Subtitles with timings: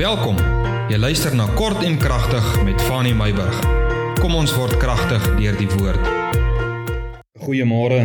[0.00, 0.38] Welkom.
[0.88, 3.58] Jy luister na Kort en Kragtig met Fanny Meyburg.
[4.16, 6.06] Kom ons word kragtig deur die woord.
[7.42, 7.98] Goeiemôre.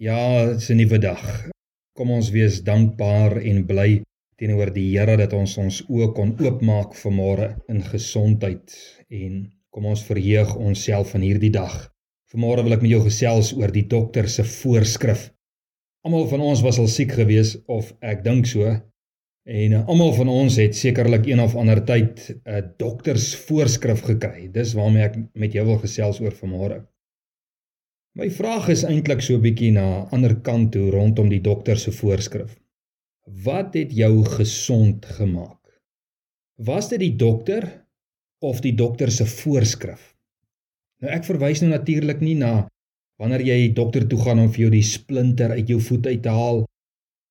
[0.00, 1.20] Ja, dit is 'n nuwe dag.
[1.92, 4.00] Kom ons wees dankbaar en bly
[4.40, 8.72] teenoor die Here dat ons ons oë kon oopmaak vanmôre in gesondheid
[9.10, 11.92] en kom ons verheug onsself van hierdie dag.
[12.32, 15.32] Vanmôre wil ek met jou gesels oor die dokter se voorskrif.
[16.02, 18.80] Almal van ons was al siek gewees of ek dink so
[19.46, 24.02] En uh, almal van ons het sekerlik een of ander tyd 'n uh, dokters voorskrif
[24.02, 24.48] gekry.
[24.50, 26.80] Dis waarmee ek met jou wil gesels oor vanmôre.
[28.18, 31.92] My vraag is eintlik so 'n bietjie na ander kant toe rondom die dokter se
[31.92, 32.58] voorskrif.
[33.22, 35.62] Wat het jou gesond gemaak?
[36.56, 37.86] Was dit die dokter
[38.38, 40.16] of die dokter se voorskrif?
[41.00, 42.68] Nou ek verwys nou natuurlik nie na
[43.20, 46.28] wanneer jy dokter toe gaan om vir jou die splinter uit jou voet uit te
[46.28, 46.64] haal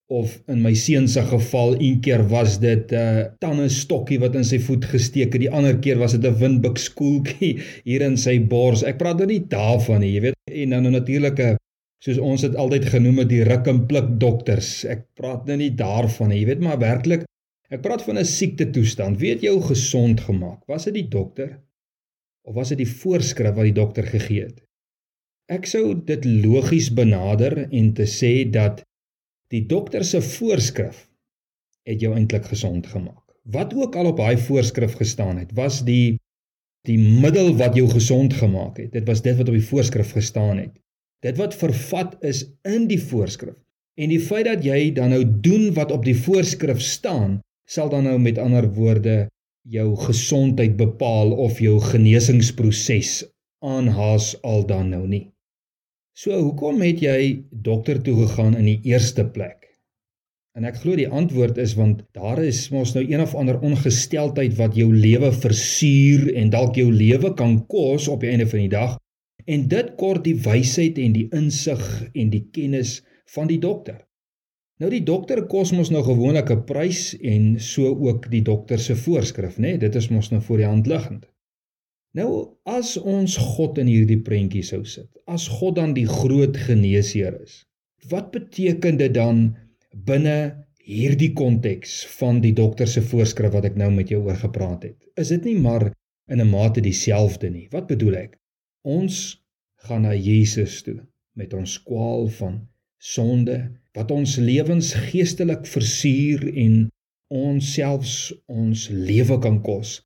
[0.07, 4.35] of in my seun se geval een keer was dit 'n uh, tande stokkie wat
[4.35, 8.17] in sy voet gesteek het die ander keer was dit 'n windbuk skoeltjie hier in
[8.17, 8.83] sy bors.
[8.83, 10.35] Ek praat nou nie daarvan nie jy weet.
[10.51, 11.57] En nou natuurlike
[12.05, 14.85] soos ons dit altyd genoem het die ruk en pluk dokters.
[14.85, 17.25] Ek praat nou nie daarvan nie jy weet maar werklik
[17.73, 21.59] ek praat van 'n siekte toestand weet jou gesond gemaak was dit die dokter?
[22.47, 24.61] Of was dit die voorskrif wat die dokter gegee het?
[25.49, 28.83] Ek sou dit logies benader en te sê dat
[29.53, 31.05] Die dokter se voorskrif
[31.85, 33.21] het jou eintlik gesond gemaak.
[33.43, 36.17] Wat ook al op daai voorskrif gestaan het, was die
[36.85, 38.91] die middel wat jou gesond gemaak het.
[38.93, 40.73] Dit was dit wat op die voorskrif gestaan het.
[41.25, 43.57] Dit wat vervat is in die voorskrif.
[43.97, 48.05] En die feit dat jy dan nou doen wat op die voorskrif staan, sal dan
[48.05, 49.25] nou met ander woorde
[49.65, 53.23] jou gesondheid bepaal of jou genesingsproses
[53.65, 55.23] aanhaas al dan nou nie.
[56.15, 59.65] So hoekom het jy dokter toe gegaan in die eerste plek?
[60.55, 64.55] En ek glo die antwoord is want daar is mos nou een of ander ongesteldheid
[64.55, 68.71] wat jou lewe versuur en dalk jou lewe kan kos op die einde van die
[68.71, 68.95] dag.
[69.43, 73.01] En dit kort die wysheid en die insig en die kennis
[73.35, 73.99] van die dokter.
[74.79, 78.95] Nou die dokter kos mos nou gewoonlik 'n prys en so ook die dokter se
[78.95, 79.75] voorskrif, né?
[79.75, 79.77] Nee?
[79.83, 81.27] Dit is mos nou voor die hand liggend.
[82.15, 87.35] Nou as ons God in hierdie prentjie sou sit, as God dan die groot geneesheer
[87.43, 87.63] is,
[88.07, 89.49] wat beteken dit dan
[90.07, 90.37] binne
[90.85, 94.95] hierdie konteks van die dokter se voorskrif wat ek nou met jou oor gepraat het?
[95.19, 95.89] Is dit nie maar
[96.31, 97.67] in 'n mate dieselfde nie?
[97.71, 98.39] Wat bedoel ek?
[98.83, 99.43] Ons
[99.83, 101.01] gaan na Jesus toe
[101.33, 102.61] met ons kwaal van
[102.97, 103.57] sonde
[103.93, 106.87] wat ons lewens geestelik versuur en
[107.27, 110.04] ons selfs ons lewe kan kos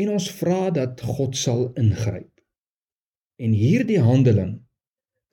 [0.00, 2.30] en ons vra dat God sal ingryp.
[3.40, 4.58] En hierdie handeling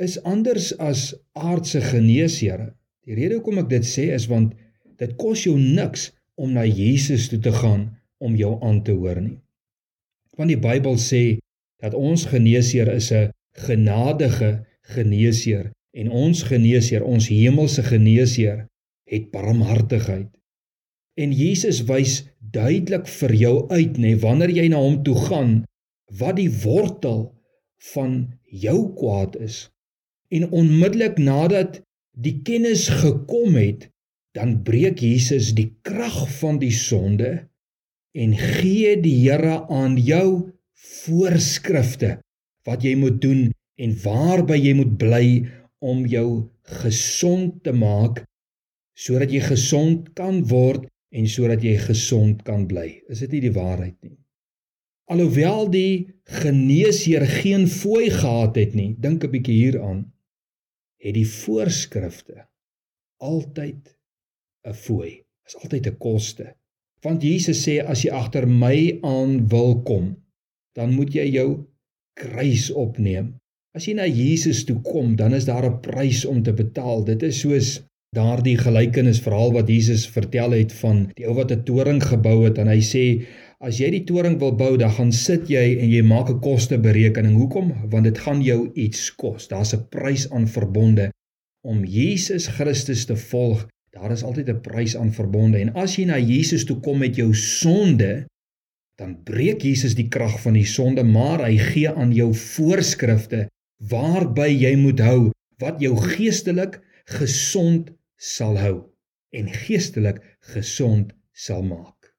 [0.03, 2.71] is anders as aardse geneesere.
[3.07, 4.53] Die rede hoekom ek dit sê is want
[5.01, 7.89] dit kos jou niks om na Jesus toe te gaan
[8.23, 9.37] om jou aan te hoor nie.
[10.37, 11.39] Want die Bybel sê
[11.81, 13.31] dat ons geneesheer is 'n
[13.67, 18.67] genadige geneesheer en ons geneesheer, ons hemelse geneesheer,
[19.09, 20.36] het barmhartigheid.
[21.17, 22.21] En Jesus wys
[22.53, 25.53] duidelik vir jou uit nê wanneer jy na hom toe gaan
[26.19, 27.31] wat die wortel
[27.93, 28.13] van
[28.45, 29.67] jou kwaad is.
[30.29, 31.81] En onmiddellik nadat
[32.17, 33.89] die kennis gekom het
[34.37, 37.47] dan breek Jesus die krag van die sonde
[38.17, 40.53] en gee die Here aan jou
[40.87, 42.17] voorskrifte
[42.67, 43.47] wat jy moet doen
[43.81, 45.25] en waarby jy moet bly
[45.81, 46.29] om jou
[46.81, 48.23] gesond te maak
[48.97, 53.01] sodat jy gesond kan word en sodat jy gesond kan bly.
[53.09, 54.17] Is dit nie die waarheid nie?
[55.07, 56.07] Alhoewel die
[56.41, 60.11] geneesheer geen fooi gehad het nie, dink 'n bietjie hieraan,
[60.99, 62.47] het die voorskrifte
[63.17, 63.97] altyd
[64.67, 65.23] 'n fooi.
[65.47, 66.55] Is altyd 'n koste.
[67.01, 70.05] Want Jesus sê as jy agter my aan wil kom,
[70.73, 71.49] dan moet jy jou
[72.13, 73.35] kruis opneem.
[73.77, 77.03] As jy na Jesus toe kom, dan is daar 'n prys om te betaal.
[77.03, 77.69] Dit is soos
[78.15, 82.57] daardie gelykenis verhaal wat Jesus vertel het van die ou wat 'n toring gebou het
[82.57, 83.03] en hy sê
[83.59, 87.35] as jy die toring wil bou dan gaan sit jy en jy maak 'n kosteberekening.
[87.35, 87.89] Hoekom?
[87.89, 89.47] Want dit gaan jou iets kos.
[89.47, 91.11] Daar's 'n prys aan verbonde.
[91.65, 95.57] Om Jesus Christus te volg daar is altyd 'n prys aan verbonde.
[95.57, 98.25] En as jy na Jesus toe kom met jou sonde
[98.97, 103.47] dan breek Jesus die krag van die sonde maar hy gee aan jou voorskrifte
[103.89, 105.31] waarby jy moet hou
[105.61, 108.77] wat jou geestelik gesond sal hou
[109.37, 110.19] en geestelik
[110.53, 112.11] gesond sal maak.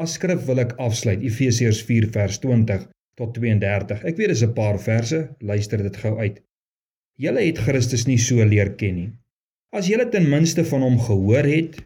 [0.00, 2.86] As skrif wil ek afsluit Efesiërs 4 vers 20
[3.20, 4.04] tot 32.
[4.08, 6.40] Ek weet dis 'n paar verse, luister dit gou uit.
[7.20, 9.10] Julle het Christus nie so leer ken nie.
[9.72, 11.76] As julle ten minste van hom gehoor het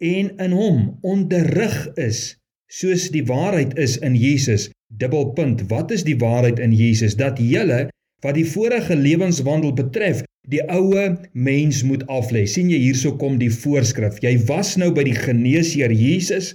[0.00, 2.36] en in hom onderrig is
[2.66, 4.70] soos die waarheid is in Jesus.
[4.90, 5.68] Dubbelpunt.
[5.70, 7.14] Wat is die waarheid in Jesus?
[7.16, 7.88] Dat julle
[8.22, 12.44] wat die vorige lewenswandel betref, die oue mens moet aflê.
[12.46, 14.20] sien jy hierso kom die voorskrif.
[14.22, 16.52] Jy was nou by die geneesheer Jesus.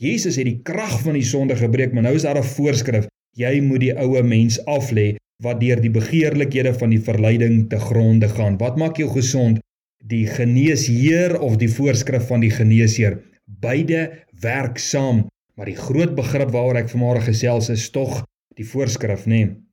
[0.00, 3.06] Jesus het die krag van die sonde gebreek, maar nou is daar 'n voorskrif.
[3.36, 8.28] Jy moet die oue mens aflê wat deur die begeerlikhede van die verleiding te gronde
[8.28, 8.56] gaan.
[8.56, 9.60] Wat maak jou gesond?
[10.04, 13.20] Die geneesheer of die voorskrif van die geneesheer?
[13.44, 18.24] Beide werk saam, maar die groot begrip waaroor ek vanmôre gesels is tog
[18.54, 19.44] die voorskrif, nê?
[19.44, 19.65] Nee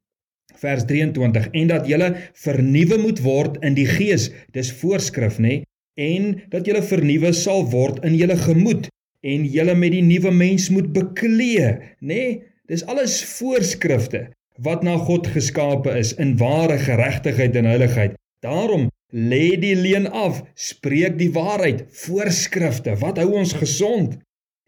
[0.62, 2.14] vers 23 en dat julle
[2.46, 5.62] vernuwe moet word in die gees dis voorskrif nê
[6.00, 8.90] en dat julle vernuwe sal word in julle gemoed
[9.24, 12.24] en julle met die nuwe mens moet beklee nê
[12.72, 14.28] dis alles voorskrifte
[14.58, 18.14] wat na God geskape is in ware geregtigheid en heiligheid.
[18.46, 24.18] Daarom lê die leuen af spreek die waarheid voorskrifte wat hou ons gesond?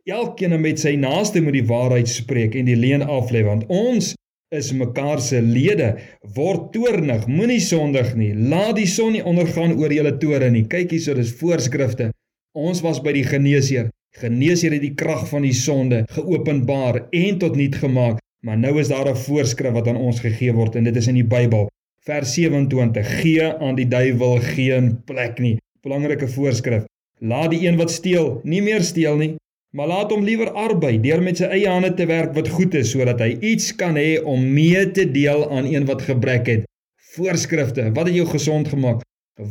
[0.05, 4.13] Elkeen met sy naaste moet die waarheid spreek en die leuen af lê want ons
[4.57, 5.96] is mekaar se lede.
[6.36, 8.34] Word toornig moenie sondig nie.
[8.34, 10.66] Laat die son nie ondergaan oor julle tore nie.
[10.68, 12.12] Kyk hierso dis voorskrifte.
[12.56, 13.92] Ons was by die geneesheer.
[14.16, 18.88] Geneesheer het die krag van die sonde geopenbaar en tot nuut gemaak maar nou is
[18.88, 21.69] daar 'n voorskrif wat aan ons gegee word en dit is in die Bybel.
[22.00, 25.57] Vers 27 gee aan die duiwel geen plek nie.
[25.81, 26.84] Belangrike voorskrif.
[27.19, 29.36] Laat die een wat steel nie meer steel nie
[29.75, 32.94] maar laat hom liewer arbei deur met sy eie hande te werk wat goed is
[32.94, 36.68] sodat hy iets kan hê om mee te deel aan een wat gebrek het.
[37.16, 39.01] Voorskrifte, wat het jou gesond gemaak?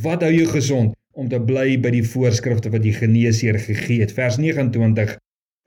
[0.05, 4.15] Wat hou jou gesond om te bly by die voorskrifte wat die geneesheer gegee het?
[4.17, 5.12] Vers 29: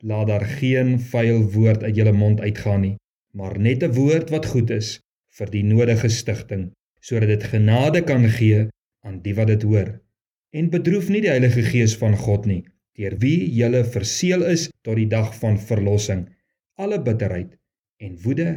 [0.06, 2.96] Laat daar geen vuil woord uit jou mond uitgaan nie,
[3.38, 4.98] maar net 'n woord wat goed is
[5.38, 6.72] vir die nodige stigting,
[7.02, 8.68] sodat dit genade kan gee
[9.06, 10.02] aan die wat dit hoor.
[10.50, 12.64] En bedroef nie die Heilige Gees van God nie
[12.98, 16.26] deur wie julle verseël is tot die dag van verlossing.
[16.82, 17.54] Alle bitterheid
[18.02, 18.50] en woede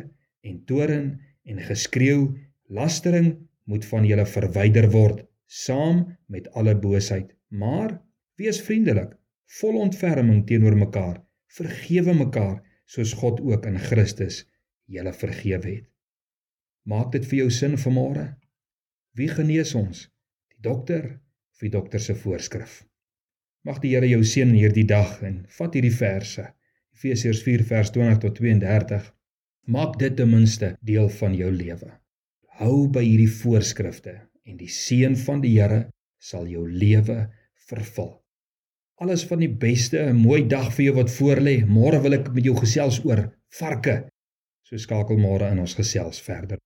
[0.44, 2.31] en toorn en geskreeu,
[2.69, 3.34] lastering
[3.69, 7.32] moet van julle verwyder word, saam met alle boosheid.
[7.48, 7.98] Maar
[8.40, 9.16] wees vriendelik,
[9.60, 11.20] vol ontferming teenoor mekaar,
[11.50, 12.60] vergewe mekaar
[12.90, 14.44] soos God ook in Christus
[14.90, 15.88] julle vergewe het.
[16.90, 18.26] Maak dit vir jou sin vanmôre?
[19.14, 20.06] Wie genees ons?
[20.54, 21.04] Die dokter
[21.52, 22.81] of die dokter se voorskrif?
[23.60, 26.46] Mag die Here jou seën hierdie dag en vat hierdie verse.
[26.96, 29.10] Efesiërs 4 vers 20 tot 32.
[29.68, 31.90] Maak dit ten minste deel van jou lewe.
[32.60, 34.16] Hou by hierdie voorskrifte
[34.48, 35.82] en die seën van die Here
[36.20, 37.26] sal jou lewe
[37.68, 38.14] vervul.
[39.00, 41.64] Alles van die beste, 'n mooi dag vir jou wat voorlê.
[41.64, 43.28] Môre wil ek met jou gesels oor
[43.60, 44.08] varke.
[44.64, 46.58] So skakel môre in ons gesels verder.